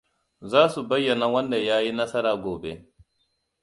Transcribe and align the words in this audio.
Za 0.51 0.63
su 0.73 0.81
bayyana 0.89 1.25
wanda 1.33 1.57
ya 1.67 1.77
yi 1.85 1.91
nasara 1.97 2.31
gobe. 2.43 2.71